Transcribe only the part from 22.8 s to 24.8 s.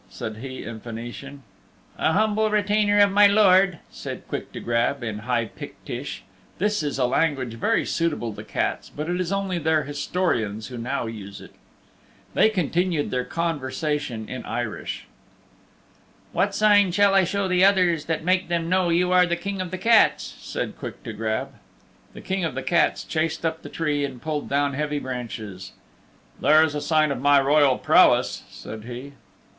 chased up the tree and pulled down